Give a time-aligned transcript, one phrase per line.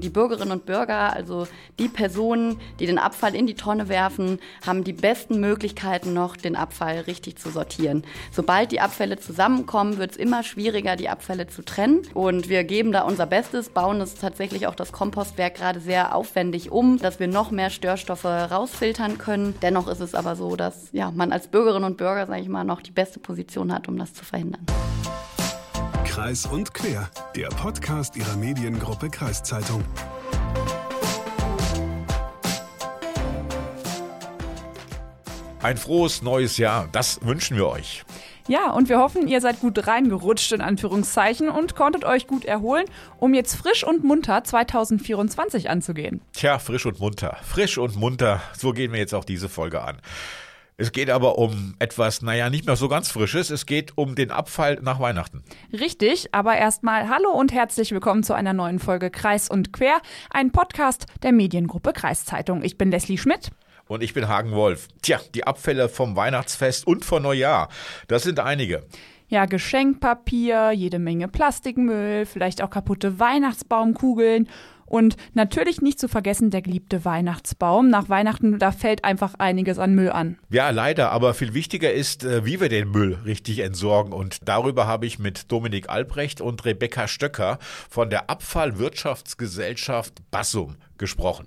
[0.00, 1.46] Die Bürgerinnen und Bürger, also
[1.78, 6.54] die Personen, die den Abfall in die Tonne werfen, haben die besten Möglichkeiten noch, den
[6.54, 8.04] Abfall richtig zu sortieren.
[8.30, 12.02] Sobald die Abfälle zusammenkommen, wird es immer schwieriger, die Abfälle zu trennen.
[12.12, 16.70] Und wir geben da unser Bestes, bauen es tatsächlich auch das Kompostwerk gerade sehr aufwendig
[16.70, 19.54] um, dass wir noch mehr Störstoffe rausfiltern können.
[19.62, 22.64] Dennoch ist es aber so, dass ja, man als Bürgerinnen und Bürger, sage ich mal,
[22.64, 24.66] noch die beste Position hat, um das zu verhindern.
[26.06, 29.84] Kreis und Quer, der Podcast Ihrer Mediengruppe Kreiszeitung.
[35.60, 38.04] Ein frohes neues Jahr, das wünschen wir euch.
[38.48, 42.86] Ja, und wir hoffen, ihr seid gut reingerutscht in Anführungszeichen und konntet euch gut erholen,
[43.18, 46.22] um jetzt frisch und munter 2024 anzugehen.
[46.32, 47.36] Tja, frisch und munter.
[47.42, 48.40] Frisch und munter.
[48.56, 49.98] So gehen wir jetzt auch diese Folge an.
[50.78, 53.48] Es geht aber um etwas, naja, nicht mehr so ganz Frisches.
[53.48, 55.42] Es geht um den Abfall nach Weihnachten.
[55.72, 60.52] Richtig, aber erstmal hallo und herzlich willkommen zu einer neuen Folge Kreis und Quer, ein
[60.52, 62.62] Podcast der Mediengruppe Kreiszeitung.
[62.62, 63.52] Ich bin Leslie Schmidt.
[63.88, 64.88] Und ich bin Hagen Wolf.
[65.00, 67.70] Tja, die Abfälle vom Weihnachtsfest und von Neujahr,
[68.08, 68.84] das sind einige.
[69.28, 74.46] Ja, Geschenkpapier, jede Menge Plastikmüll, vielleicht auch kaputte Weihnachtsbaumkugeln
[74.86, 77.88] und natürlich nicht zu vergessen der geliebte Weihnachtsbaum.
[77.88, 80.38] Nach Weihnachten, da fällt einfach einiges an Müll an.
[80.48, 84.12] Ja, leider, aber viel wichtiger ist, äh, wie wir den Müll richtig entsorgen.
[84.12, 87.58] Und darüber habe ich mit Dominik Albrecht und Rebecca Stöcker
[87.90, 91.46] von der Abfallwirtschaftsgesellschaft Bassum gesprochen.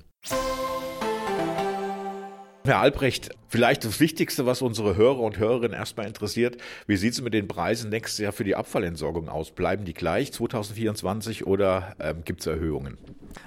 [2.65, 6.57] Herr Albrecht, vielleicht das Wichtigste, was unsere Hörer und Hörerinnen erstmal interessiert,
[6.88, 9.52] wie sieht es mit den Preisen nächstes Jahr für die Abfallentsorgung aus?
[9.52, 12.97] Bleiben die gleich 2024 oder ähm, gibt es Erhöhungen?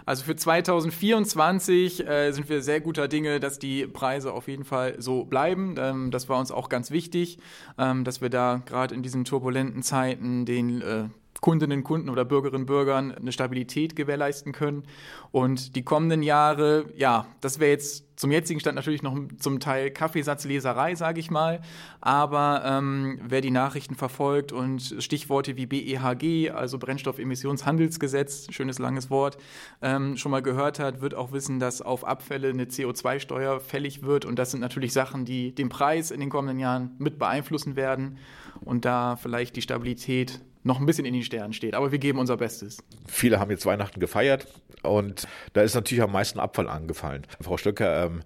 [0.07, 4.95] Also für 2024 äh, sind wir sehr guter Dinge, dass die Preise auf jeden Fall
[4.99, 5.75] so bleiben.
[5.79, 7.39] Ähm, das war uns auch ganz wichtig,
[7.79, 11.05] ähm, dass wir da gerade in diesen turbulenten Zeiten den äh,
[11.43, 14.85] Kundinnen, Kunden oder Bürgerinnen, Bürgern eine Stabilität gewährleisten können.
[15.33, 19.91] Und die kommenden Jahre, ja, das wäre jetzt zum jetzigen Stand natürlich noch zum Teil
[19.91, 21.61] Kaffeesatzleserei, sage ich mal.
[22.01, 29.37] Aber ähm, wer die Nachrichten verfolgt und Stichworte wie BEHG, also Brennstoffemissionshandelsgesetz, schönes langes Wort,
[29.81, 34.27] ähm, schon mal gehört hat, wird auch wissen, dass auf Abfälle eine CO2-Steuer fällig wird.
[34.27, 38.19] Und das sind natürlich Sachen, die den Preis in den kommenden Jahren mit beeinflussen werden
[38.61, 41.75] und da vielleicht die Stabilität noch ein bisschen in den Sternen steht.
[41.75, 42.79] Aber wir geben unser Bestes.
[43.07, 44.47] Viele haben jetzt Weihnachten gefeiert
[44.83, 47.27] und da ist natürlich am meisten Abfall angefallen.
[47.41, 48.21] Frau Stöcker, ähm,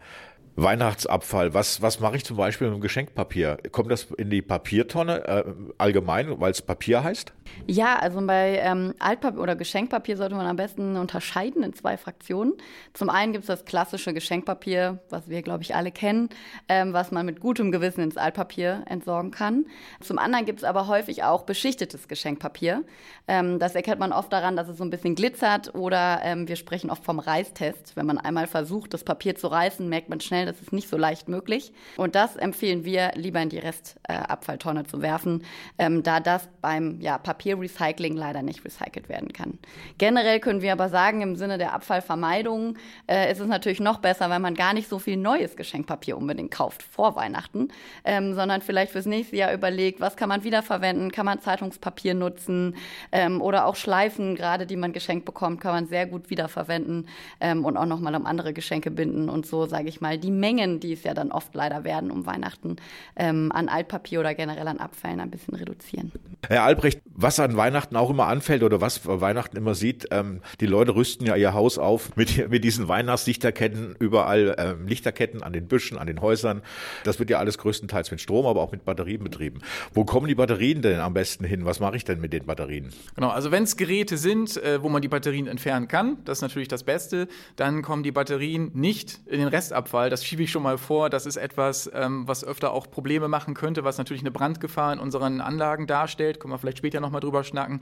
[0.56, 3.58] Weihnachtsabfall, was, was mache ich zum Beispiel mit dem Geschenkpapier?
[3.72, 5.44] Kommt das in die Papiertonne äh,
[5.76, 7.32] allgemein, weil es Papier heißt?
[7.66, 12.54] Ja, also bei ähm, Altpapier oder Geschenkpapier sollte man am besten unterscheiden in zwei Fraktionen.
[12.94, 16.30] Zum einen gibt es das klassische Geschenkpapier, was wir, glaube ich, alle kennen,
[16.68, 19.66] ähm, was man mit gutem Gewissen ins Altpapier entsorgen kann.
[20.00, 22.82] Zum anderen gibt es aber häufig auch beschichtetes Geschenkpapier.
[23.28, 26.56] Ähm, das erkennt man oft daran, dass es so ein bisschen glitzert oder ähm, wir
[26.56, 27.94] sprechen oft vom Reißtest.
[27.94, 30.96] Wenn man einmal versucht, das Papier zu reißen, merkt man schnell, das ist nicht so
[30.96, 31.72] leicht möglich.
[31.96, 35.44] Und das empfehlen wir, lieber in die Restabfalltonne zu werfen,
[35.78, 39.58] ähm, da das beim ja, Papierrecycling leider nicht recycelt werden kann.
[39.98, 44.30] Generell können wir aber sagen, im Sinne der Abfallvermeidung äh, ist es natürlich noch besser,
[44.30, 47.68] weil man gar nicht so viel neues Geschenkpapier unbedingt kauft vor Weihnachten,
[48.04, 52.76] ähm, sondern vielleicht fürs nächste Jahr überlegt, was kann man wiederverwenden, kann man Zeitungspapier nutzen
[53.12, 57.08] ähm, oder auch Schleifen, gerade die man geschenkt bekommt, kann man sehr gut wiederverwenden
[57.40, 60.80] ähm, und auch nochmal um andere Geschenke binden und so, sage ich mal, die Mengen,
[60.80, 62.76] die es ja dann oft leider werden um Weihnachten,
[63.16, 66.12] ähm, an Altpapier oder generell an Abfällen ein bisschen reduzieren.
[66.48, 70.66] Herr Albrecht, was an Weihnachten auch immer anfällt oder was Weihnachten immer sieht, ähm, die
[70.66, 75.66] Leute rüsten ja ihr Haus auf mit, mit diesen Weihnachtslichterketten, überall ähm, Lichterketten an den
[75.66, 76.62] Büschen, an den Häusern.
[77.04, 79.60] Das wird ja alles größtenteils mit Strom, aber auch mit Batterien betrieben.
[79.92, 81.64] Wo kommen die Batterien denn am besten hin?
[81.64, 82.92] Was mache ich denn mit den Batterien?
[83.14, 86.42] Genau, also wenn es Geräte sind, äh, wo man die Batterien entfernen kann, das ist
[86.42, 90.10] natürlich das Beste, dann kommen die Batterien nicht in den Restabfall.
[90.10, 91.10] Das schiebe ich schon mal vor.
[91.10, 94.98] Das ist etwas, ähm, was öfter auch Probleme machen könnte, was natürlich eine Brandgefahr in
[94.98, 96.41] unseren Anlagen darstellt.
[96.41, 97.81] Können wir vielleicht später nochmal drüber schnacken.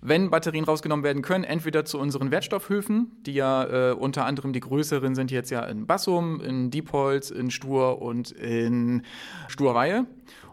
[0.00, 4.60] Wenn Batterien rausgenommen werden können, entweder zu unseren Wertstoffhöfen, die ja äh, unter anderem die
[4.60, 9.02] größeren sind jetzt ja in Bassum, in Diepholz, in Stur und in
[9.48, 10.06] Sturreihe.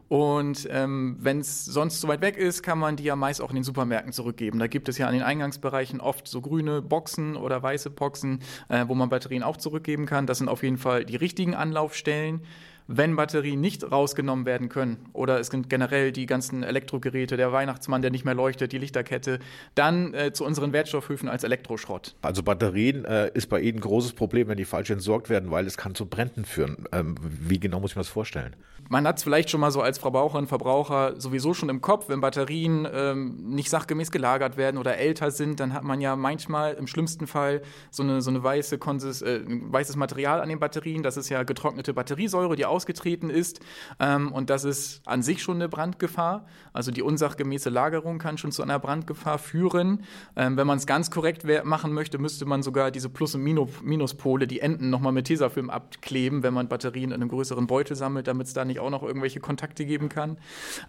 [0.07, 3.49] Und ähm, wenn es sonst zu weit weg ist, kann man die ja meist auch
[3.49, 4.59] in den Supermärkten zurückgeben.
[4.59, 8.85] Da gibt es ja an den Eingangsbereichen oft so grüne Boxen oder weiße Boxen, äh,
[8.87, 10.27] wo man Batterien auch zurückgeben kann.
[10.27, 12.41] Das sind auf jeden Fall die richtigen Anlaufstellen.
[12.87, 18.01] Wenn Batterien nicht rausgenommen werden können oder es sind generell die ganzen Elektrogeräte, der Weihnachtsmann,
[18.01, 19.39] der nicht mehr leuchtet, die Lichterkette,
[19.73, 22.15] dann äh, zu unseren Wertstoffhöfen als Elektroschrott.
[22.21, 25.65] Also Batterien äh, ist bei Ihnen ein großes Problem, wenn die falsch entsorgt werden, weil
[25.65, 26.85] es kann zu Bränden führen.
[26.91, 28.55] Ähm, wie genau muss ich mir das vorstellen?
[28.87, 32.21] Man hat es vielleicht schon mal so als Verbraucherin, Verbraucher sowieso schon im Kopf, wenn
[32.21, 36.85] Batterien ähm, nicht sachgemäß gelagert werden oder älter sind, dann hat man ja manchmal im
[36.85, 41.01] schlimmsten Fall so eine, so eine weiße Konsis, äh, weißes Material an den Batterien.
[41.01, 43.59] Das ist ja getrocknete Batteriesäure, die ausgetreten ist.
[43.99, 46.45] Ähm, und das ist an sich schon eine Brandgefahr.
[46.73, 50.03] Also die unsachgemäße Lagerung kann schon zu einer Brandgefahr führen.
[50.35, 54.47] Ähm, wenn man es ganz korrekt machen möchte, müsste man sogar diese Plus- und Minuspole,
[54.47, 58.47] die Enden, nochmal mit Tesafilm abkleben, wenn man Batterien in einem größeren Beutel sammelt, damit
[58.47, 60.37] es da nicht auch noch irgendwelche Kontakte geben kann.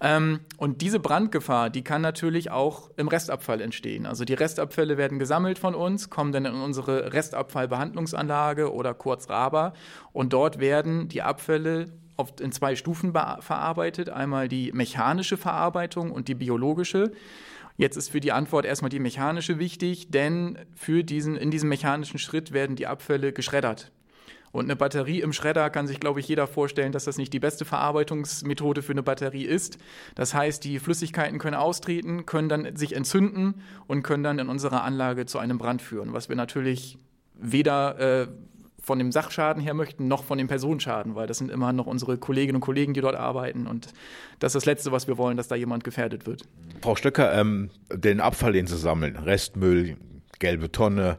[0.01, 4.07] Ähm, und diese Brandgefahr, die kann natürlich auch im Restabfall entstehen.
[4.07, 9.73] Also die Restabfälle werden gesammelt von uns, kommen dann in unsere Restabfallbehandlungsanlage oder kurz RABA
[10.13, 11.76] und dort werden die Abfälle
[12.17, 14.09] oft in zwei Stufen verarbeitet.
[14.09, 17.13] Einmal die mechanische Verarbeitung und die biologische.
[17.77, 22.19] Jetzt ist für die Antwort erstmal die mechanische wichtig, denn für diesen, in diesem mechanischen
[22.19, 23.93] Schritt werden die Abfälle geschreddert.
[24.53, 27.41] Und eine Batterie im Schredder kann sich, glaube ich, jeder vorstellen, dass das nicht die
[27.41, 29.77] beste Verarbeitungsmethode für eine Batterie ist.
[30.15, 34.83] Das heißt, die Flüssigkeiten können austreten, können dann sich entzünden und können dann in unserer
[34.83, 36.97] Anlage zu einem Brand führen, was wir natürlich
[37.35, 38.29] weder äh,
[38.87, 42.19] von dem Sachschaden her möchten, noch von dem Personenschaden, weil das sind immer noch unsere
[42.19, 43.67] Kolleginnen und Kollegen, die dort arbeiten.
[43.67, 43.89] Und
[44.39, 46.45] das ist das Letzte, was wir wollen, dass da jemand gefährdet wird.
[46.83, 49.97] Frau Stöcker, ähm, den Abfall, den Sie sammeln, Restmüll,
[50.39, 51.19] gelbe Tonne,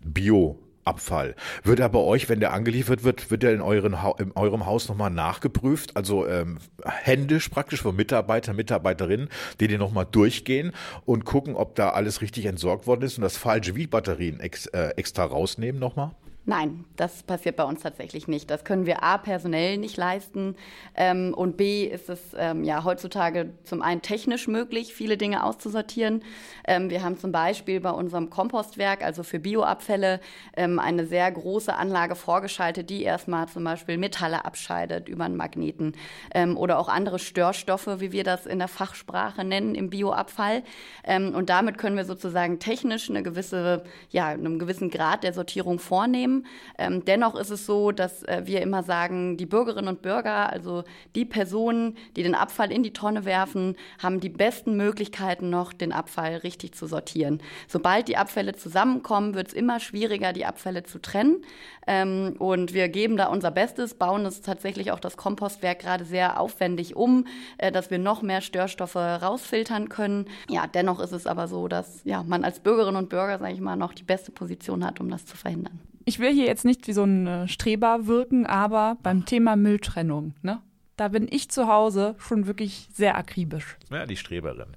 [0.00, 1.36] Bio, Abfall.
[1.62, 4.66] Wird er bei euch, wenn der angeliefert wird, wird er in, euren ha in eurem
[4.66, 5.96] Haus nochmal nachgeprüft?
[5.96, 9.28] Also ähm, händisch praktisch von Mitarbeitern, Mitarbeiterinnen,
[9.60, 10.72] die den nochmal durchgehen
[11.04, 14.66] und gucken, ob da alles richtig entsorgt worden ist und das falsche wie Batterien ex,
[14.66, 16.10] äh, extra rausnehmen nochmal?
[16.46, 18.50] Nein, das passiert bei uns tatsächlich nicht.
[18.50, 20.56] Das können wir A personell nicht leisten
[20.94, 26.22] ähm, und B ist es ähm, ja heutzutage zum einen technisch möglich, viele Dinge auszusortieren.
[26.66, 30.20] Ähm, wir haben zum Beispiel bei unserem Kompostwerk, also für Bioabfälle,
[30.54, 35.96] ähm, eine sehr große Anlage vorgeschaltet, die erstmal zum Beispiel Metalle abscheidet über einen Magneten
[36.34, 40.62] ähm, oder auch andere Störstoffe, wie wir das in der Fachsprache nennen, im Bioabfall.
[41.04, 45.78] Ähm, und damit können wir sozusagen technisch eine gewisse, ja, einen gewissen Grad der Sortierung
[45.78, 46.33] vornehmen.
[46.78, 50.84] Ähm, dennoch ist es so, dass äh, wir immer sagen, die Bürgerinnen und Bürger, also
[51.14, 55.92] die Personen, die den Abfall in die Tonne werfen, haben die besten Möglichkeiten noch, den
[55.92, 57.40] Abfall richtig zu sortieren.
[57.68, 61.42] Sobald die Abfälle zusammenkommen, wird es immer schwieriger, die Abfälle zu trennen.
[61.86, 66.40] Ähm, und wir geben da unser Bestes, bauen es tatsächlich auch das Kompostwerk gerade sehr
[66.40, 67.26] aufwendig um,
[67.58, 70.26] äh, dass wir noch mehr Störstoffe rausfiltern können.
[70.48, 73.60] Ja, dennoch ist es aber so, dass ja, man als Bürgerin und Bürger, sage ich
[73.60, 76.86] mal, noch die beste Position hat, um das zu verhindern ich will hier jetzt nicht
[76.86, 80.60] wie so ein äh, Streber wirken, aber beim Thema Mülltrennung, ne?
[80.96, 83.76] Da bin ich zu Hause schon wirklich sehr akribisch.
[83.90, 84.68] Ja, die Streberin.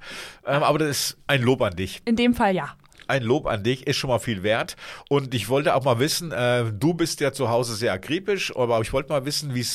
[0.48, 2.02] Ähm, aber das ist ein Lob an dich.
[2.06, 2.76] In dem Fall ja.
[3.08, 4.76] Ein Lob an dich ist schon mal viel wert.
[5.10, 8.82] Und ich wollte auch mal wissen, äh, du bist ja zu Hause sehr akribisch, aber
[8.82, 9.66] ich wollte mal wissen, wie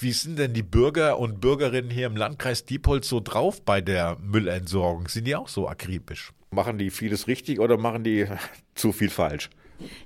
[0.00, 4.16] wie sind denn die Bürger und Bürgerinnen hier im Landkreis Diepholz so drauf bei der
[4.20, 5.08] Müllentsorgung?
[5.08, 6.32] Sind die auch so akribisch?
[6.50, 8.26] Machen die vieles richtig oder machen die
[8.74, 9.50] zu viel falsch?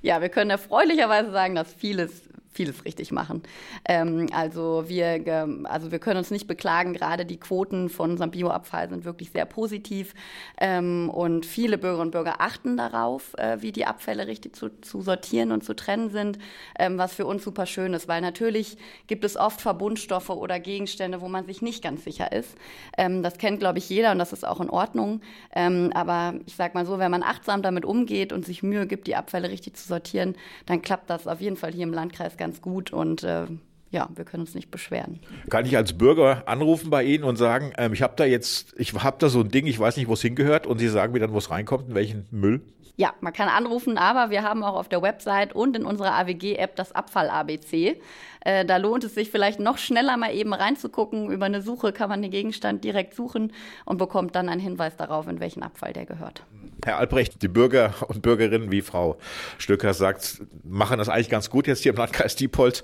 [0.01, 3.43] Ja, wir können erfreulicherweise sagen, dass vieles vieles richtig machen.
[3.85, 8.89] Ähm, also, wir, also wir können uns nicht beklagen, gerade die Quoten von unserem Bioabfall
[8.89, 10.15] sind wirklich sehr positiv
[10.59, 15.01] ähm, und viele Bürgerinnen und Bürger achten darauf, äh, wie die Abfälle richtig zu, zu,
[15.01, 16.39] sortieren und zu trennen sind,
[16.79, 21.21] ähm, was für uns super schön ist, weil natürlich gibt es oft Verbundstoffe oder Gegenstände,
[21.21, 22.55] wo man sich nicht ganz sicher ist.
[22.97, 25.21] Ähm, das kennt, glaube ich, jeder und das ist auch in Ordnung.
[25.55, 29.05] Ähm, aber ich sage mal so, wenn man achtsam damit umgeht und sich Mühe gibt,
[29.05, 32.46] die Abfälle richtig zu sortieren, dann klappt das auf jeden Fall hier im Landkreis ganz
[32.47, 33.45] ganz gut und äh,
[33.91, 35.19] ja, wir können uns nicht beschweren.
[35.49, 38.93] Kann ich als Bürger anrufen bei Ihnen und sagen, ähm, ich habe da jetzt, ich
[38.93, 41.19] habe da so ein Ding, ich weiß nicht, wo es hingehört und Sie sagen mir
[41.19, 42.61] dann, wo es reinkommt, in welchen Müll?
[42.95, 46.75] Ja, man kann anrufen, aber wir haben auch auf der Website und in unserer AWG-App
[46.77, 48.01] das Abfall-ABC.
[48.41, 51.29] Äh, da lohnt es sich vielleicht noch schneller mal eben reinzugucken.
[51.29, 53.51] Über eine Suche kann man den Gegenstand direkt suchen
[53.85, 56.43] und bekommt dann einen Hinweis darauf, in welchen Abfall der gehört.
[56.85, 59.17] Herr Albrecht, die Bürger und Bürgerinnen, wie Frau
[59.57, 62.83] Stöcker sagt, machen das eigentlich ganz gut jetzt hier im Landkreis Diepholz.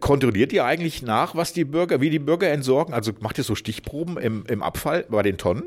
[0.00, 2.94] Kontrolliert ihr eigentlich nach, was die Bürger, wie die Bürger entsorgen?
[2.94, 5.64] Also macht ihr so Stichproben im, im Abfall bei den Tonnen?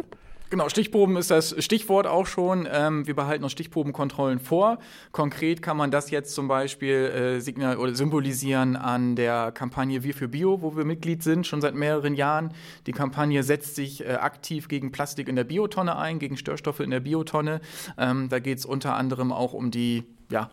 [0.52, 2.68] Genau, Stichproben ist das Stichwort auch schon.
[2.72, 4.78] Ähm, wir behalten uns Stichprobenkontrollen vor.
[5.12, 10.14] Konkret kann man das jetzt zum Beispiel äh, signal oder symbolisieren an der Kampagne Wir
[10.14, 12.54] für Bio, wo wir Mitglied sind, schon seit mehreren Jahren.
[12.86, 16.92] Die Kampagne setzt sich äh, aktiv gegen Plastik in der Biotonne ein, gegen Störstoffe in
[16.92, 17.60] der Biotonne.
[17.98, 20.52] Ähm, da geht es unter anderem auch um die ja,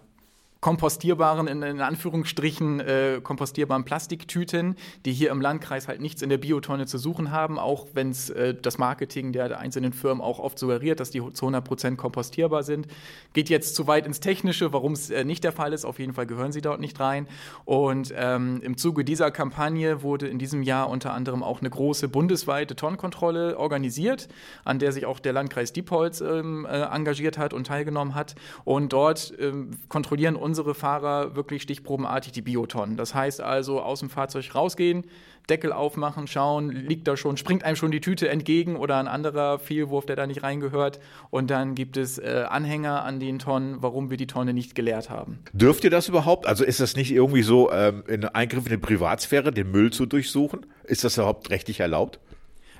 [0.62, 6.38] kompostierbaren, in, in Anführungsstrichen, äh, kompostierbaren Plastiktüten, die hier im Landkreis halt nichts in der
[6.38, 10.56] Biotonne zu suchen haben, auch wenn es äh, das Marketing der, einzelnen Firmen auch oft
[10.60, 12.86] suggeriert, dass die zu 100 Prozent kompostierbar sind.
[13.32, 15.84] Geht jetzt zu weit ins Technische, warum es äh, nicht der Fall ist.
[15.84, 17.26] Auf jeden Fall gehören sie dort nicht rein.
[17.64, 22.06] Und ähm, im Zuge dieser Kampagne wurde in diesem Jahr unter anderem auch eine große
[22.06, 24.28] bundesweite Tonnenkontrolle organisiert,
[24.64, 28.36] an der sich auch der Landkreis Diepholz ähm, äh, engagiert hat und teilgenommen hat.
[28.64, 32.98] Und dort ähm, kontrollieren unsere Fahrer wirklich stichprobenartig die Biotonnen.
[32.98, 35.04] Das heißt also, aus dem Fahrzeug rausgehen,
[35.48, 39.58] Deckel aufmachen, schauen, liegt da schon, springt einem schon die Tüte entgegen oder ein anderer
[39.58, 41.00] Fehlwurf, der da nicht reingehört.
[41.30, 45.08] Und dann gibt es äh, Anhänger an den Tonnen, warum wir die Tonne nicht geleert
[45.08, 45.38] haben.
[45.54, 46.46] Dürft ihr das überhaupt?
[46.46, 50.04] Also ist das nicht irgendwie so ähm, ein Eingriff in die Privatsphäre, den Müll zu
[50.04, 50.66] durchsuchen?
[50.84, 52.20] Ist das überhaupt rechtlich erlaubt?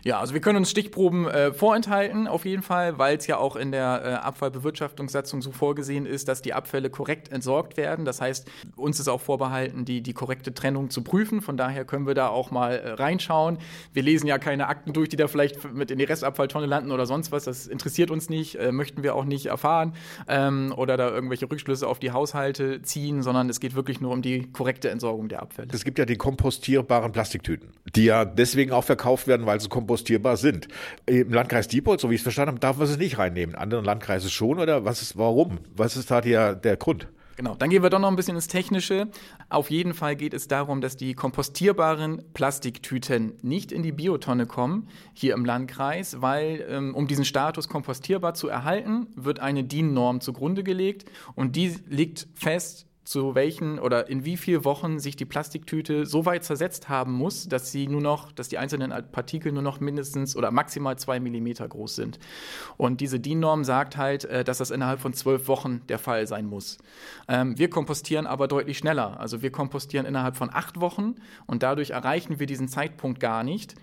[0.05, 3.55] Ja, also wir können uns Stichproben äh, vorenthalten, auf jeden Fall, weil es ja auch
[3.55, 8.05] in der äh, Abfallbewirtschaftungssatzung so vorgesehen ist, dass die Abfälle korrekt entsorgt werden.
[8.05, 11.41] Das heißt, uns ist auch vorbehalten, die, die korrekte Trennung zu prüfen.
[11.41, 13.59] Von daher können wir da auch mal äh, reinschauen.
[13.93, 17.07] Wir lesen ja keine Akten durch, die da vielleicht mit in die Restabfalltonne landen oder
[17.07, 17.45] sonst was.
[17.45, 19.95] Das interessiert uns nicht, äh, möchten wir auch nicht erfahren
[20.27, 24.21] ähm, oder da irgendwelche Rückschlüsse auf die Haushalte ziehen, sondern es geht wirklich nur um
[24.23, 25.69] die korrekte Entsorgung der Abfälle.
[25.73, 29.92] Es gibt ja die kompostierbaren Plastiktüten, die ja deswegen auch verkauft werden, weil sie kompostierbar
[29.93, 30.69] kompostierbar sind.
[31.05, 33.55] Im Landkreis Diepholz, so wie ich es verstanden habe, darf man sie nicht reinnehmen.
[33.55, 35.59] In anderen Landkreisen schon oder was ist, warum?
[35.77, 37.09] Was ist da der, der Grund?
[37.37, 39.09] Genau, dann gehen wir doch noch ein bisschen ins Technische.
[39.51, 44.89] Auf jeden Fall geht es darum, dass die kompostierbaren Plastiktüten nicht in die Biotonne kommen,
[45.13, 50.63] hier im Landkreis, weil ähm, um diesen Status kompostierbar zu erhalten, wird eine DIN-Norm zugrunde
[50.63, 56.07] gelegt und die liegt fest zu welchen oder in wie vielen Wochen sich die Plastiktüte
[56.07, 59.81] so weit zersetzt haben muss, dass sie nur noch, dass die einzelnen Partikel nur noch
[59.81, 62.21] mindestens oder maximal zwei Millimeter groß sind.
[62.77, 66.47] Und diese DIN-Norm sagt halt, äh, dass das innerhalb von zwölf Wochen der Fall sein
[66.47, 66.79] muss.
[67.27, 69.19] Ähm, wir kompostieren aber deutlich schneller.
[69.19, 71.17] Also wir kompostieren innerhalb von acht Wochen
[71.47, 73.75] und dadurch erreichen wir diesen Zeitpunkt gar nicht.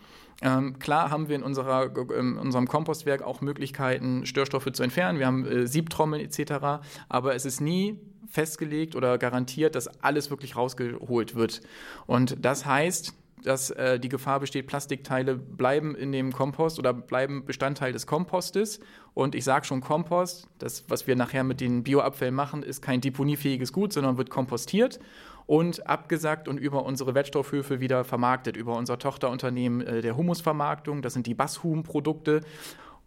[0.42, 5.20] Ähm, klar haben wir in, unserer, in unserem Kompostwerk auch Möglichkeiten, Störstoffe zu entfernen.
[5.20, 6.82] Wir haben äh, Siebtrommeln etc.
[7.10, 8.00] Aber es ist nie
[8.30, 11.62] festgelegt oder garantiert, dass alles wirklich rausgeholt wird.
[12.06, 17.46] Und das heißt, dass äh, die Gefahr besteht, Plastikteile bleiben in dem Kompost oder bleiben
[17.46, 18.80] Bestandteil des Kompostes.
[19.14, 23.02] Und ich sage schon Kompost, das, was wir nachher mit den Bioabfällen machen, ist kein
[23.02, 25.00] deponiefähiges Gut, sondern wird kompostiert
[25.46, 31.02] und abgesackt und über unsere Wertstoffhöfe wieder vermarktet, über unser Tochterunternehmen äh, der Humusvermarktung.
[31.02, 32.42] Das sind die Basshum-Produkte.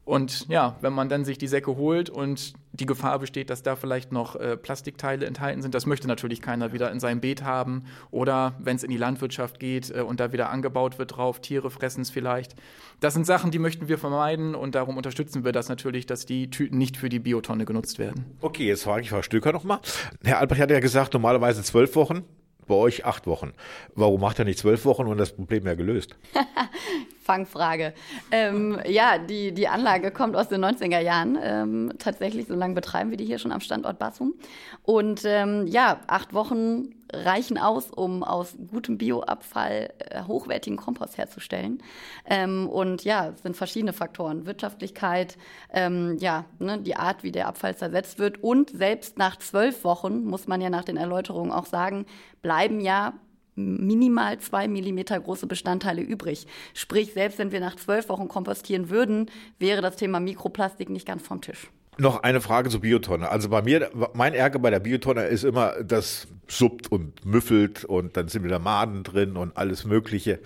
[0.04, 3.76] Und ja, wenn man dann sich die Säcke holt und die Gefahr besteht, dass da
[3.76, 7.84] vielleicht noch äh, Plastikteile enthalten sind, das möchte natürlich keiner wieder in seinem Beet haben.
[8.10, 11.70] Oder wenn es in die Landwirtschaft geht äh, und da wieder angebaut wird drauf, Tiere
[11.70, 12.56] fressen es vielleicht.
[12.98, 16.50] Das sind Sachen, die möchten wir vermeiden und darum unterstützen wir das natürlich, dass die
[16.50, 18.24] Tüten nicht für die Biotonne genutzt werden.
[18.40, 19.78] Okay, jetzt frage ich Frau Stöcker nochmal.
[20.24, 22.24] Herr Albrecht hat ja gesagt, normalerweise zwölf Wochen
[22.66, 23.52] bei euch acht Wochen.
[23.94, 26.16] Warum macht er nicht zwölf Wochen und das Problem ja gelöst?
[27.22, 27.94] Fangfrage.
[28.30, 31.38] Ähm, ja, die, die Anlage kommt aus den 90er Jahren.
[31.40, 34.34] Ähm, tatsächlich, so lange betreiben wir die hier schon am Standort Bassum.
[34.82, 41.82] Und ähm, ja, acht Wochen reichen aus, um aus gutem Bioabfall äh, hochwertigen Kompost herzustellen.
[42.24, 44.46] Ähm, und ja, es sind verschiedene Faktoren.
[44.46, 45.36] Wirtschaftlichkeit,
[45.72, 48.42] ähm, ja, ne, die Art, wie der Abfall zersetzt wird.
[48.42, 52.06] Und selbst nach zwölf Wochen, muss man ja nach den Erläuterungen auch sagen,
[52.40, 53.14] bleiben ja
[53.54, 56.46] minimal zwei Millimeter große Bestandteile übrig.
[56.74, 61.26] Sprich, selbst wenn wir nach zwölf Wochen kompostieren würden, wäre das Thema Mikroplastik nicht ganz
[61.26, 61.70] vom Tisch.
[61.98, 63.28] Noch eine Frage zur Biotonne.
[63.28, 68.16] Also bei mir, mein Ärger bei der Biotonne ist immer, das suppt und müffelt und
[68.16, 70.40] dann sind wieder Maden drin und alles Mögliche.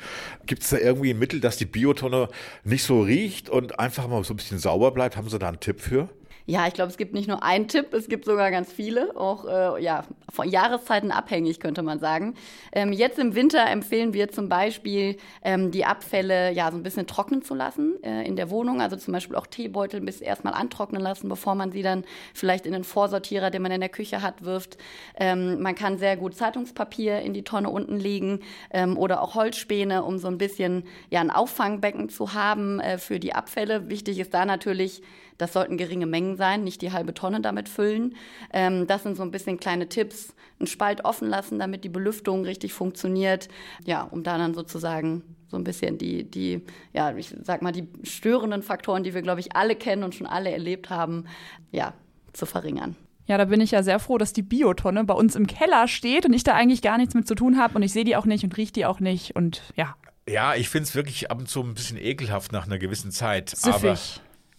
[0.46, 2.28] Gibt es da irgendwie ein Mittel, dass die Biotonne
[2.64, 5.16] nicht so riecht und einfach mal so ein bisschen sauber bleibt?
[5.16, 6.08] Haben Sie da einen Tipp für?
[6.48, 9.46] Ja, ich glaube, es gibt nicht nur einen Tipp, es gibt sogar ganz viele, auch
[9.46, 12.34] äh, ja, von Jahreszeiten abhängig, könnte man sagen.
[12.70, 17.08] Ähm, jetzt im Winter empfehlen wir zum Beispiel, ähm, die Abfälle ja so ein bisschen
[17.08, 18.80] trocknen zu lassen äh, in der Wohnung.
[18.80, 22.72] Also zum Beispiel auch Teebeutel bis erstmal antrocknen lassen, bevor man sie dann vielleicht in
[22.72, 24.78] den Vorsortierer, den man in der Küche hat, wirft.
[25.16, 28.38] Ähm, man kann sehr gut Zeitungspapier in die Tonne unten legen
[28.70, 33.18] ähm, oder auch Holzspäne, um so ein bisschen ja, ein Auffangbecken zu haben äh, für
[33.18, 33.88] die Abfälle.
[33.88, 35.02] Wichtig ist da natürlich,
[35.38, 38.14] das sollten geringe Mengen sein, nicht die halbe Tonne damit füllen.
[38.52, 40.34] Ähm, das sind so ein bisschen kleine Tipps.
[40.58, 43.48] Einen Spalt offen lassen, damit die Belüftung richtig funktioniert.
[43.84, 46.62] Ja, um da dann sozusagen so ein bisschen die, die,
[46.92, 50.26] ja, ich sag mal, die störenden Faktoren, die wir, glaube ich, alle kennen und schon
[50.26, 51.26] alle erlebt haben,
[51.72, 51.92] ja,
[52.32, 52.96] zu verringern.
[53.26, 56.24] Ja, da bin ich ja sehr froh, dass die Biotonne bei uns im Keller steht
[56.26, 58.26] und ich da eigentlich gar nichts mit zu tun habe und ich sehe die auch
[58.26, 59.96] nicht und rieche die auch nicht und ja.
[60.28, 63.50] Ja, ich finde es wirklich ab und zu ein bisschen ekelhaft nach einer gewissen Zeit.
[63.50, 63.74] Süffig.
[63.74, 63.98] Aber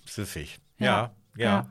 [0.06, 0.60] süffig.
[0.80, 1.46] Ja, ja.
[1.46, 1.68] ja.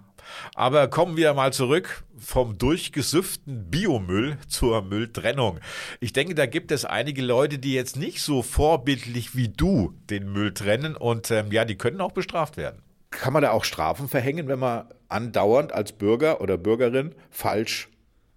[0.54, 5.60] Aber kommen wir mal zurück vom durchgesüfften Biomüll zur Mülltrennung.
[6.00, 10.32] Ich denke, da gibt es einige Leute, die jetzt nicht so vorbildlich wie du den
[10.32, 12.82] Müll trennen und ähm, ja, die können auch bestraft werden.
[13.10, 17.88] Kann man da auch Strafen verhängen, wenn man andauernd als Bürger oder Bürgerin falsch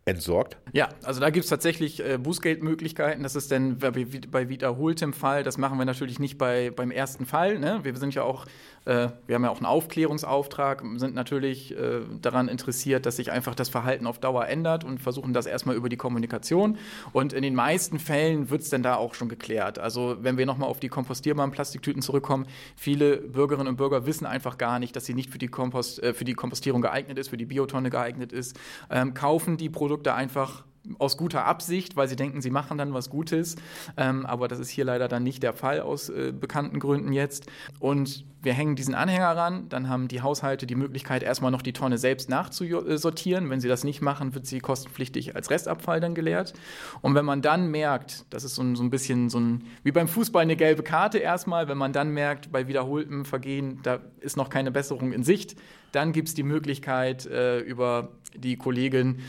[0.05, 0.57] entsorgt?
[0.73, 3.23] Ja, also da gibt es tatsächlich äh, Bußgeldmöglichkeiten.
[3.23, 3.91] Das ist dann bei,
[4.31, 5.43] bei wiederholtem Fall.
[5.43, 7.59] Das machen wir natürlich nicht bei, beim ersten Fall.
[7.59, 7.79] Ne?
[7.83, 8.45] Wir sind ja auch,
[8.85, 13.55] äh, wir haben ja auch einen Aufklärungsauftrag, sind natürlich äh, daran interessiert, dass sich einfach
[13.55, 16.77] das Verhalten auf Dauer ändert und versuchen das erstmal über die Kommunikation.
[17.13, 19.79] Und in den meisten Fällen wird es dann da auch schon geklärt.
[19.79, 22.45] Also wenn wir nochmal auf die kompostierbaren Plastiktüten zurückkommen,
[22.75, 26.13] viele Bürgerinnen und Bürger wissen einfach gar nicht, dass sie nicht für die, Kompost, äh,
[26.13, 28.59] für die Kompostierung geeignet ist, für die Biotonne geeignet ist,
[28.89, 30.63] ähm, kaufen die Produkte einfach
[30.97, 33.55] aus guter Absicht, weil sie denken, sie machen dann was Gutes.
[33.97, 37.45] Ähm, aber das ist hier leider dann nicht der Fall aus äh, bekannten Gründen jetzt.
[37.79, 41.73] Und wir hängen diesen Anhänger ran, dann haben die Haushalte die Möglichkeit, erstmal noch die
[41.73, 43.49] Tonne selbst nachzusortieren.
[43.49, 46.53] Wenn sie das nicht machen, wird sie kostenpflichtig als Restabfall dann geleert.
[47.01, 49.91] Und wenn man dann merkt, das ist so ein, so ein bisschen so ein, wie
[49.91, 54.37] beim Fußball eine gelbe Karte erstmal, wenn man dann merkt, bei wiederholtem Vergehen, da ist
[54.37, 55.57] noch keine Besserung in Sicht,
[55.91, 59.19] dann gibt es die Möglichkeit, äh, über die Kollegin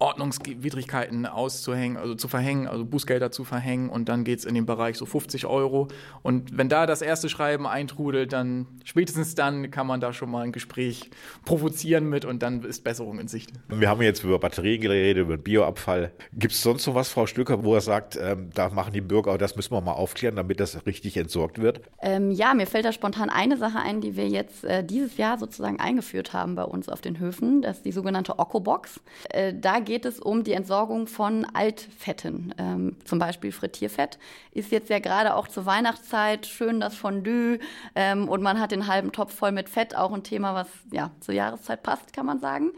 [0.00, 4.64] Ordnungswidrigkeiten auszuhängen, also zu verhängen, also Bußgelder zu verhängen und dann geht es in den
[4.64, 5.88] Bereich so 50 Euro.
[6.22, 10.42] Und wenn da das erste Schreiben eintrudelt, dann spätestens dann kann man da schon mal
[10.42, 11.10] ein Gespräch
[11.44, 13.52] provozieren mit und dann ist Besserung in Sicht.
[13.68, 16.12] Wir haben jetzt über Batterien geredet, über Bioabfall.
[16.32, 19.36] Gibt es sonst noch was, Frau Stücker, wo er sagt, ähm, da machen die Bürger,
[19.36, 21.82] das müssen wir mal aufklären, damit das richtig entsorgt wird?
[22.00, 25.38] Ähm, ja, mir fällt da spontan eine Sache ein, die wir jetzt äh, dieses Jahr
[25.38, 27.60] sozusagen eingeführt haben bei uns auf den Höfen.
[27.60, 29.00] Das ist die sogenannte Oco-Box.
[29.28, 32.54] Äh, da geht es um die Entsorgung von Altfetten.
[32.58, 34.20] Ähm, zum Beispiel Frittierfett
[34.52, 37.58] ist jetzt ja gerade auch zur Weihnachtszeit schön das Fondue
[37.96, 41.10] ähm, und man hat den halben Topf voll mit Fett, auch ein Thema, was ja
[41.18, 42.70] zur Jahreszeit passt, kann man sagen.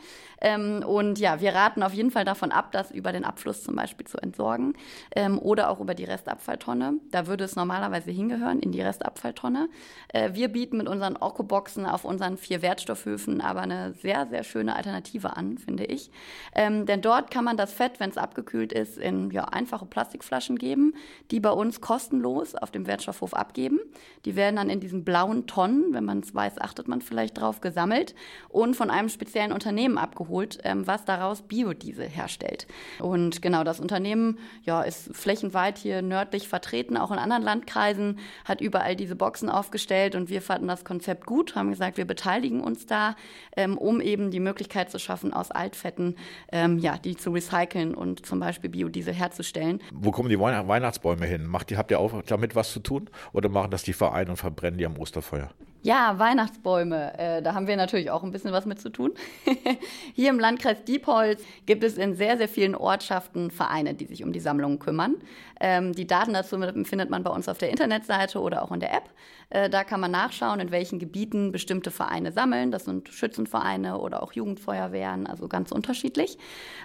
[0.42, 3.76] Ähm, und ja, wir raten auf jeden Fall davon ab, das über den Abfluss zum
[3.76, 4.74] Beispiel zu entsorgen
[5.14, 6.94] ähm, oder auch über die Restabfalltonne.
[7.12, 9.68] Da würde es normalerweise hingehören, in die Restabfalltonne.
[10.08, 14.74] Äh, wir bieten mit unseren Orko-Boxen auf unseren vier Wertstoffhöfen aber eine sehr, sehr schöne
[14.74, 16.10] Alternative an, finde ich.
[16.54, 20.56] Ähm, denn dort kann man das Fett, wenn es abgekühlt ist, in ja, einfache Plastikflaschen
[20.56, 20.94] geben,
[21.30, 23.78] die bei uns kostenlos auf dem Wertstoffhof abgeben.
[24.24, 27.60] Die werden dann in diesen blauen Tonnen, wenn man es weiß, achtet man vielleicht drauf,
[27.60, 28.16] gesammelt
[28.48, 32.66] und von einem speziellen Unternehmen abgeholt geholt, ähm, was daraus Biodiesel herstellt.
[32.98, 38.62] Und genau, das Unternehmen ja, ist flächenweit hier nördlich vertreten, auch in anderen Landkreisen, hat
[38.62, 42.86] überall diese Boxen aufgestellt und wir fanden das Konzept gut, haben gesagt, wir beteiligen uns
[42.86, 43.14] da,
[43.56, 46.16] ähm, um eben die Möglichkeit zu schaffen, aus Altfetten
[46.50, 49.82] ähm, ja, die zu recyceln und zum Beispiel Biodiesel herzustellen.
[49.92, 51.46] Wo kommen die Weihnachtsbäume hin?
[51.46, 54.36] Macht die, habt ihr auch damit was zu tun oder machen das die Vereine und
[54.36, 55.50] verbrennen die am Osterfeuer?
[55.84, 57.18] Ja, Weihnachtsbäume.
[57.18, 59.14] Äh, da haben wir natürlich auch ein bisschen was mit zu tun.
[60.14, 64.32] Hier im Landkreis Diepholz gibt es in sehr, sehr vielen Ortschaften Vereine, die sich um
[64.32, 65.16] die Sammlungen kümmern.
[65.60, 68.94] Ähm, die Daten dazu findet man bei uns auf der Internetseite oder auch in der
[68.94, 69.10] App.
[69.50, 72.70] Äh, da kann man nachschauen, in welchen Gebieten bestimmte Vereine sammeln.
[72.70, 76.38] Das sind Schützenvereine oder auch Jugendfeuerwehren, also ganz unterschiedlich.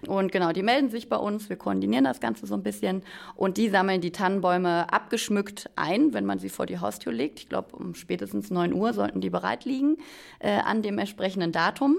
[0.06, 1.50] Und genau, die melden sich bei uns.
[1.50, 3.04] Wir koordinieren das Ganze so ein bisschen
[3.36, 7.40] und die sammeln die Tannenbäume abgeschmückt ein, wenn man sie vor die Haustür legt.
[7.40, 9.98] Ich glaube, um spätestens 9 Uhr sollten die bereit liegen
[10.40, 11.98] äh, an dem entsprechenden Datum.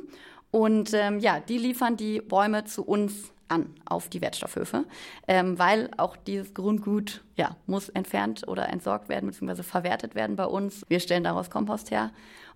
[0.50, 4.84] Und ähm, ja, die liefern die Bäume zu uns an auf die Wertstoffhöfe,
[5.26, 9.62] ähm, weil auch dieses Grundgut ja, muss entfernt oder entsorgt werden bzw.
[9.62, 10.84] verwertet werden bei uns.
[10.88, 12.10] Wir stellen daraus Kompost her.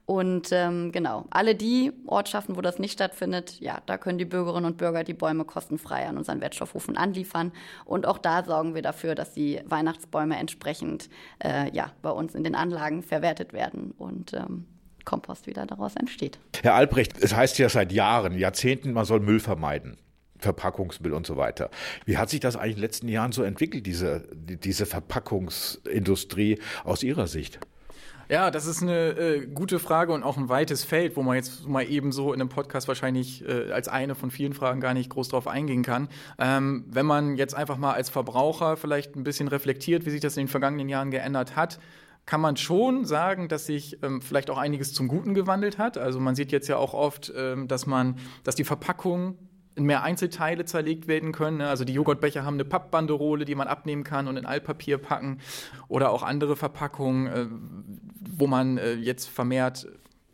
[0.04, 4.66] Und ähm, genau, alle die Ortschaften, wo das nicht stattfindet, ja, da können die Bürgerinnen
[4.66, 7.52] und Bürger die Bäume kostenfrei an unseren Wertstoffhofen anliefern.
[7.84, 12.42] Und auch da sorgen wir dafür, dass die Weihnachtsbäume entsprechend äh, ja, bei uns in
[12.42, 14.66] den Anlagen verwertet werden und ähm,
[15.04, 16.38] Kompost wieder daraus entsteht.
[16.62, 19.98] Herr Albrecht, es heißt ja seit Jahren, Jahrzehnten, man soll Müll vermeiden.
[20.38, 21.70] Verpackungsmüll und so weiter.
[22.04, 27.04] Wie hat sich das eigentlich in den letzten Jahren so entwickelt, diese, diese Verpackungsindustrie aus
[27.04, 27.60] Ihrer Sicht?
[28.32, 31.68] Ja, das ist eine äh, gute Frage und auch ein weites Feld, wo man jetzt
[31.68, 35.10] mal eben so in einem Podcast wahrscheinlich äh, als eine von vielen Fragen gar nicht
[35.10, 36.08] groß drauf eingehen kann.
[36.38, 40.38] Ähm, wenn man jetzt einfach mal als Verbraucher vielleicht ein bisschen reflektiert, wie sich das
[40.38, 41.78] in den vergangenen Jahren geändert hat,
[42.24, 45.98] kann man schon sagen, dass sich ähm, vielleicht auch einiges zum Guten gewandelt hat.
[45.98, 49.36] Also man sieht jetzt ja auch oft, ähm, dass man, dass die Verpackung
[49.74, 51.58] in mehr Einzelteile zerlegt werden können.
[51.58, 51.68] Ne?
[51.68, 55.38] Also die Joghurtbecher haben eine Pappbanderole, die man abnehmen kann und in Altpapier packen.
[55.88, 57.46] Oder auch andere Verpackungen, äh,
[58.32, 59.86] wo man äh, jetzt vermehrt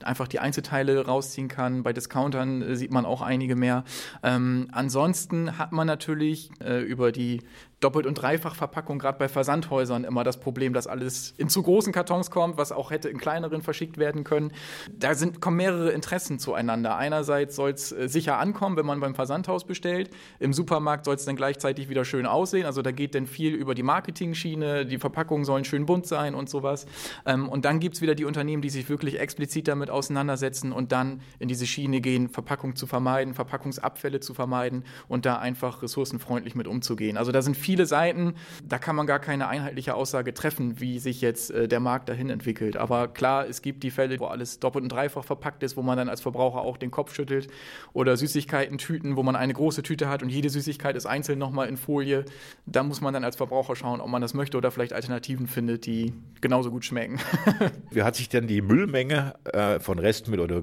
[0.02, 1.82] einfach die Einzelteile rausziehen kann.
[1.82, 3.84] Bei Discountern äh, sieht man auch einige mehr.
[4.22, 7.42] Ähm, ansonsten hat man natürlich äh, über die
[7.80, 12.30] Doppelt- und Dreifachverpackung, gerade bei Versandhäusern immer das Problem, dass alles in zu großen Kartons
[12.30, 14.52] kommt, was auch hätte in kleineren verschickt werden können.
[14.92, 16.96] Da sind, kommen mehrere Interessen zueinander.
[16.96, 20.10] Einerseits soll es äh, sicher ankommen, wenn man beim Versandhaus bestellt.
[20.40, 22.66] Im Supermarkt soll es dann gleichzeitig wieder schön aussehen.
[22.66, 24.84] Also da geht dann viel über die Marketing-Schiene.
[24.84, 26.86] Die Verpackungen sollen schön bunt sein und sowas.
[27.26, 30.90] Ähm, und dann gibt es wieder die Unternehmen, die sich wirklich explizit damit auseinandersetzen und
[30.90, 36.56] dann in diese Schiene gehen, Verpackung zu vermeiden, Verpackungsabfälle zu vermeiden und da einfach ressourcenfreundlich
[36.56, 37.16] mit umzugehen.
[37.16, 41.20] Also da sind viele Seiten, da kann man gar keine einheitliche Aussage treffen, wie sich
[41.20, 42.76] jetzt äh, der Markt dahin entwickelt.
[42.76, 45.96] Aber klar, es gibt die Fälle, wo alles doppelt und dreifach verpackt ist, wo man
[45.96, 47.48] dann als Verbraucher auch den Kopf schüttelt.
[47.92, 51.76] Oder Süßigkeiten-Tüten, wo man eine große Tüte hat und jede Süßigkeit ist einzeln nochmal in
[51.76, 52.24] Folie.
[52.66, 55.86] Da muss man dann als Verbraucher schauen, ob man das möchte oder vielleicht Alternativen findet,
[55.86, 57.18] die genauso gut schmecken.
[57.90, 60.62] Wie hat sich denn die Müllmenge äh, von Restmüll oder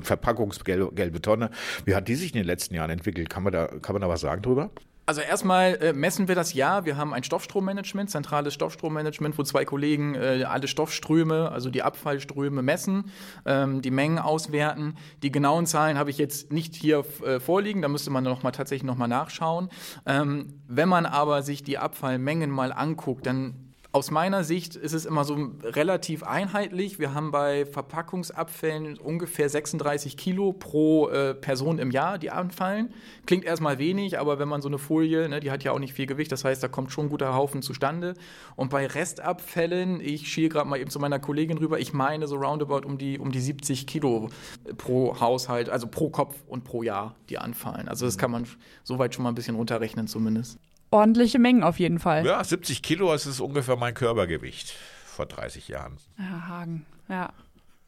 [0.00, 1.50] Verpackungsgelbe Tonne,
[1.84, 3.30] wie hat die sich in den letzten Jahren entwickelt?
[3.30, 4.70] Kann man da, kann man da was sagen drüber?
[5.10, 6.84] Also erstmal äh, messen wir das ja.
[6.84, 12.62] Wir haben ein Stoffstrommanagement, zentrales Stoffstrommanagement, wo zwei Kollegen äh, alle Stoffströme, also die Abfallströme
[12.62, 13.10] messen,
[13.44, 14.94] ähm, die Mengen auswerten.
[15.24, 18.52] Die genauen Zahlen habe ich jetzt nicht hier äh, vorliegen, da müsste man noch mal
[18.52, 19.68] tatsächlich noch mal nachschauen.
[20.06, 25.04] Ähm, wenn man aber sich die Abfallmengen mal anguckt, dann aus meiner Sicht ist es
[25.04, 27.00] immer so relativ einheitlich.
[27.00, 32.94] Wir haben bei Verpackungsabfällen ungefähr 36 Kilo pro äh, Person im Jahr, die anfallen.
[33.26, 35.92] Klingt erstmal wenig, aber wenn man so eine Folie, ne, die hat ja auch nicht
[35.92, 38.14] viel Gewicht, das heißt, da kommt schon ein guter Haufen zustande.
[38.54, 42.36] Und bei Restabfällen, ich schiele gerade mal eben zu meiner Kollegin rüber, ich meine so
[42.36, 44.28] roundabout um die, um die 70 Kilo
[44.76, 47.88] pro Haushalt, also pro Kopf und pro Jahr, die anfallen.
[47.88, 48.46] Also das kann man
[48.84, 52.26] soweit schon mal ein bisschen runterrechnen zumindest ordentliche Mengen auf jeden Fall.
[52.26, 54.74] Ja, 70 Kilo, das ist ungefähr mein Körpergewicht
[55.04, 55.98] vor 30 Jahren.
[56.18, 57.32] Ja, Hagen, ja.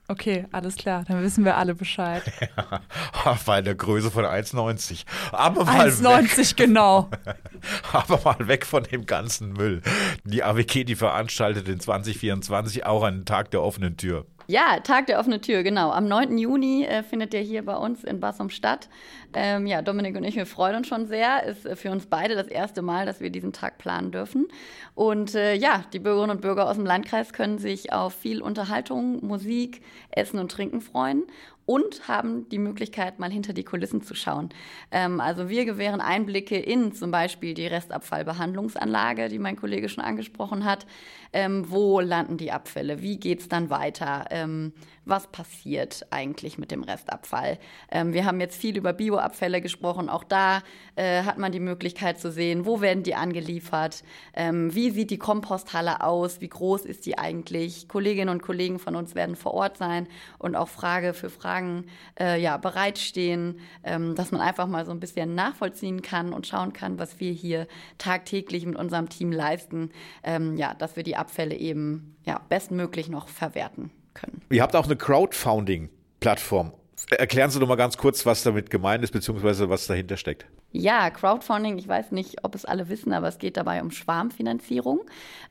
[0.09, 2.23] Okay, alles klar, dann wissen wir alle Bescheid.
[3.25, 5.05] ja, bei der Größe von 1,90.
[5.31, 7.09] Aber mal 1,90 genau.
[7.93, 9.81] Aber mal weg von dem ganzen Müll.
[10.25, 14.27] Die AWK, die veranstaltet in 2024 auch einen Tag der offenen Tür.
[14.49, 15.93] Ja, Tag der offenen Tür, genau.
[15.93, 16.37] Am 9.
[16.37, 18.89] Juni äh, findet der hier bei uns in Bassum statt.
[19.35, 21.45] Ähm, ja, Dominik und ich, wir freuen uns schon sehr.
[21.45, 24.49] Ist für uns beide das erste Mal, dass wir diesen Tag planen dürfen.
[24.95, 29.25] Und äh, ja, die Bürgerinnen und Bürger aus dem Landkreis können sich auf viel Unterhaltung,
[29.25, 31.25] Musik, Essen und Trinken freuen
[31.65, 34.51] und haben die Möglichkeit, mal hinter die Kulissen zu schauen.
[34.91, 40.65] Ähm, also wir gewähren Einblicke in zum Beispiel die Restabfallbehandlungsanlage, die mein Kollege schon angesprochen
[40.65, 40.87] hat.
[41.33, 43.01] Ähm, wo landen die Abfälle?
[43.01, 44.27] Wie geht es dann weiter?
[44.31, 44.73] Ähm,
[45.05, 47.59] was passiert eigentlich mit dem Restabfall?
[47.91, 48.93] Ähm, wir haben jetzt viel über
[49.23, 50.09] Bioabfälle gesprochen.
[50.09, 50.63] Auch da
[50.97, 54.03] äh, hat man die Möglichkeit zu sehen, wo werden die angeliefert?
[54.35, 56.41] Ähm, wie sieht die Komposthalle aus?
[56.41, 57.89] Wie groß ist die eigentlich?
[57.89, 60.09] Kolleginnen und Kollegen von uns werden vor Ort sein
[60.39, 61.87] und auch Frage für Fragen
[62.19, 66.73] äh, ja, bereitstehen, ähm, dass man einfach mal so ein bisschen nachvollziehen kann und schauen
[66.73, 67.67] kann, was wir hier
[67.99, 69.91] tagtäglich mit unserem Team leisten,
[70.23, 74.43] ähm, ja, dass wir die Abfälle eben ja, bestmöglich noch verwerten können.
[74.51, 76.73] Ihr habt auch eine Crowdfunding-Plattform.
[77.11, 80.47] Erklären Sie doch mal ganz kurz, was damit gemeint ist, beziehungsweise was dahinter steckt.
[80.73, 85.03] Ja, Crowdfunding, ich weiß nicht, ob es alle wissen, aber es geht dabei um Schwarmfinanzierung.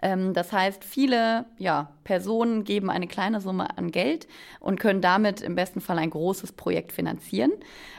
[0.02, 4.28] Ähm, das heißt, viele ja, Personen geben eine kleine Summe an Geld
[4.60, 7.52] und können damit im besten Fall ein großes Projekt finanzieren.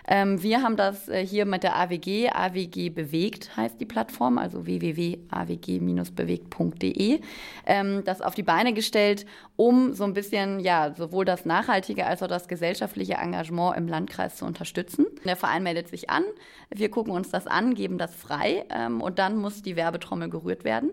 [0.08, 4.66] Ähm, wir haben das äh, hier mit der AWG, AWG bewegt heißt die Plattform, also
[4.66, 7.20] www.awg-bewegt.de,
[7.66, 12.20] ähm, das auf die Beine gestellt, um so ein bisschen ja sowohl das nachhaltige als
[12.22, 15.06] auch das gesellschaftliche Engagement im Landkreis zu unterstützen.
[15.24, 16.24] Der Verein meldet sich an,
[16.68, 20.30] wir gucken gucken uns das an, geben das frei ähm, und dann muss die Werbetrommel
[20.30, 20.92] gerührt werden.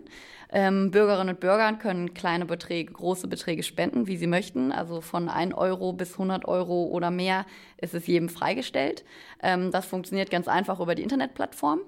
[0.52, 4.70] Ähm, Bürgerinnen und Bürger können kleine Beträge, große Beträge spenden, wie sie möchten.
[4.70, 7.46] Also von 1 Euro bis 100 Euro oder mehr
[7.78, 9.04] ist es jedem freigestellt.
[9.42, 11.80] Ähm, das funktioniert ganz einfach über die Internetplattform.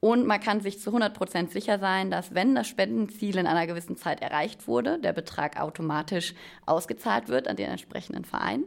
[0.00, 3.66] Und man kann sich zu 100 Prozent sicher sein, dass wenn das Spendenziel in einer
[3.66, 6.34] gewissen Zeit erreicht wurde, der Betrag automatisch
[6.66, 8.64] ausgezahlt wird an den entsprechenden Verein.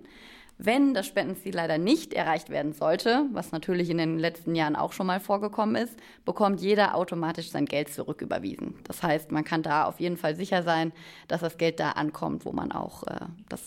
[0.61, 4.91] Wenn das Spendenziel leider nicht erreicht werden sollte, was natürlich in den letzten Jahren auch
[4.91, 5.95] schon mal vorgekommen ist,
[6.25, 8.75] bekommt jeder automatisch sein Geld zurücküberwiesen.
[8.83, 10.91] Das heißt, man kann da auf jeden Fall sicher sein,
[11.29, 13.61] dass das Geld da ankommt, wo man auch äh, das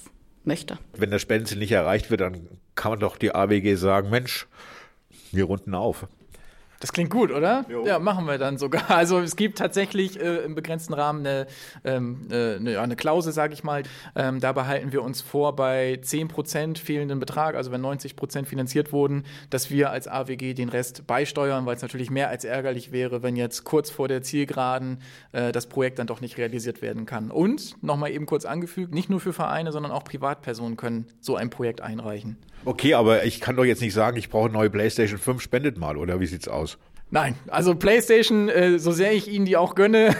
[0.44, 0.76] möchte.
[0.92, 4.46] Wenn das Spendenziel nicht erreicht wird, dann kann man doch die AWG sagen, Mensch,
[5.31, 6.07] wir runden auf.
[6.83, 7.64] Das klingt gut, oder?
[7.68, 7.87] Jo.
[7.87, 8.83] Ja, machen wir dann sogar.
[9.03, 11.47] Also es gibt tatsächlich äh, im begrenzten Rahmen eine,
[11.85, 13.85] ähm, äh, eine, eine Klausel, sage ich mal.
[14.16, 19.25] Ähm, da behalten wir uns vor, bei 10% fehlenden Betrag, also wenn 90% finanziert wurden,
[19.49, 23.37] dass wir als AWG den Rest beisteuern, weil es natürlich mehr als ärgerlich wäre, wenn
[23.37, 24.99] jetzt kurz vor der Zielgeraden
[25.31, 27.31] äh, das Projekt dann doch nicht realisiert werden kann.
[27.31, 31.49] Und, nochmal eben kurz angefügt, nicht nur für Vereine, sondern auch Privatpersonen können so ein
[31.49, 32.38] Projekt einreichen.
[32.64, 35.79] Okay, aber ich kann doch jetzt nicht sagen, ich brauche eine neue PlayStation 5, spendet
[35.79, 36.71] mal, oder wie sieht's aus?
[37.14, 40.16] Nein, also PlayStation, äh, so sehr ich Ihnen die auch gönne,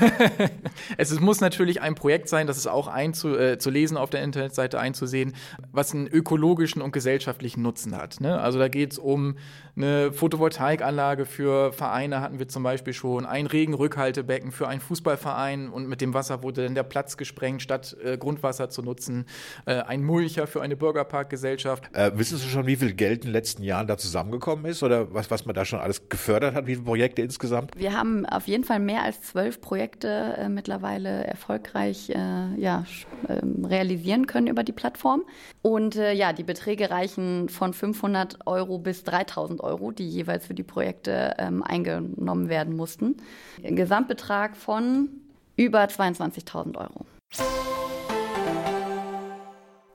[0.99, 4.11] es, es, muss natürlich ein Projekt sein, das ist auch einzu, äh, zu lesen auf
[4.11, 5.33] der Internetseite einzusehen,
[5.73, 8.21] was einen ökologischen und gesellschaftlichen Nutzen hat.
[8.21, 8.39] Ne?
[8.39, 9.37] Also da geht es um
[9.75, 15.89] eine Photovoltaikanlage für Vereine hatten wir zum Beispiel schon, ein Regenrückhaltebecken für einen Fußballverein und
[15.89, 19.25] mit dem Wasser wurde dann der Platz gesprengt, statt äh, Grundwasser zu nutzen,
[19.65, 21.89] äh, ein Mulcher für eine Bürgerparkgesellschaft.
[21.95, 25.15] Äh, wissen Sie schon, wie viel Geld in den letzten Jahren da zusammengekommen ist oder
[25.15, 26.67] was, was man da schon alles gefördert hat?
[26.67, 27.71] Wie viele Projekte insgesamt?
[27.75, 32.85] Wir haben auf jeden Fall mehr als zwölf Projekte äh, mittlerweile erfolgreich äh, ja,
[33.27, 35.23] ähm, realisieren können über die Plattform.
[35.63, 40.55] Und äh, ja, die Beträge reichen von 500 Euro bis 3000 Euro, die jeweils für
[40.55, 43.17] die Projekte ähm, eingenommen werden mussten.
[43.65, 45.09] Ein Gesamtbetrag von
[45.57, 47.07] über 22.000 Euro.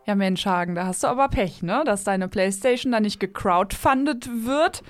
[0.06, 1.84] Ja, Mensch, Hagen, da hast du aber Pech, ne?
[1.86, 4.82] Dass deine Playstation da nicht gecrowdfundet wird.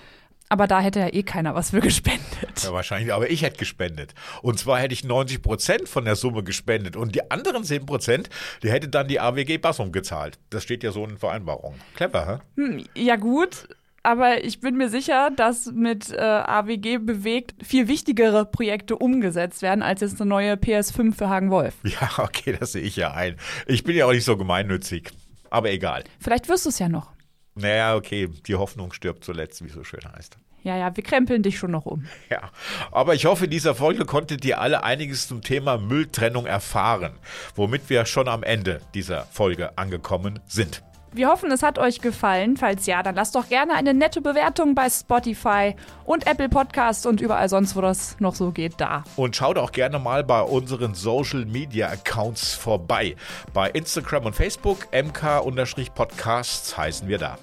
[0.50, 2.64] Aber da hätte ja eh keiner was für gespendet.
[2.64, 4.14] Ja, wahrscheinlich, aber ich hätte gespendet.
[4.42, 8.30] Und zwar hätte ich 90 Prozent von der Summe gespendet und die anderen 10 Prozent,
[8.64, 10.40] die hätte dann die AWG Bassum gezahlt.
[10.50, 11.82] Das steht ja so in Vereinbarungen.
[11.96, 12.62] Clever, hä?
[12.62, 13.68] Hm, ja gut,
[14.08, 19.84] aber ich bin mir sicher, dass mit äh, AWG bewegt viel wichtigere Projekte umgesetzt werden,
[19.84, 21.74] als jetzt eine neue PS5 für Hagen Wolf.
[21.84, 23.36] Ja, okay, das sehe ich ja ein.
[23.66, 25.12] Ich bin ja auch nicht so gemeinnützig.
[25.50, 26.06] Aber egal.
[26.20, 27.12] Vielleicht wirst du es ja noch.
[27.56, 30.38] Naja, okay, die Hoffnung stirbt zuletzt, wie es so schön heißt.
[30.64, 32.06] Ja, ja, wir krempeln dich schon noch um.
[32.30, 32.52] Ja,
[32.94, 37.14] aber ich hoffe, in dieser Folge konntet ihr alle einiges zum Thema Mülltrennung erfahren,
[37.56, 40.82] womit wir schon am Ende dieser Folge angekommen sind.
[41.14, 42.58] Wir hoffen, es hat euch gefallen.
[42.58, 47.22] Falls ja, dann lasst doch gerne eine nette Bewertung bei Spotify und Apple Podcasts und
[47.22, 49.04] überall sonst, wo das noch so geht, da.
[49.16, 53.16] Und schaut auch gerne mal bei unseren Social Media Accounts vorbei.
[53.54, 57.38] Bei Instagram und Facebook mk-podcasts heißen wir da.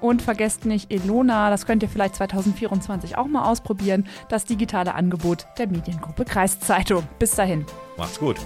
[0.00, 5.46] Und vergesst nicht Elona, das könnt ihr vielleicht 2024 auch mal ausprobieren, das digitale Angebot
[5.58, 7.06] der Mediengruppe Kreiszeitung.
[7.18, 7.66] Bis dahin.
[7.96, 8.36] Macht's gut.